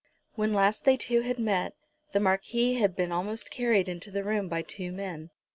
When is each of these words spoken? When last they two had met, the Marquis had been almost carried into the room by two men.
When 0.33 0.51
last 0.51 0.83
they 0.83 0.97
two 0.97 1.21
had 1.21 1.37
met, 1.37 1.75
the 2.11 2.19
Marquis 2.19 2.73
had 2.73 2.95
been 2.95 3.11
almost 3.11 3.51
carried 3.51 3.87
into 3.87 4.09
the 4.09 4.23
room 4.23 4.47
by 4.49 4.63
two 4.63 4.91
men. 4.91 5.29